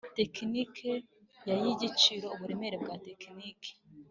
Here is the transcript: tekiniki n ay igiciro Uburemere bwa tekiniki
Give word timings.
tekiniki 0.17 0.91
n 1.43 1.47
ay 1.53 1.65
igiciro 1.73 2.25
Uburemere 2.35 2.75
bwa 2.83 2.95
tekiniki 3.05 3.71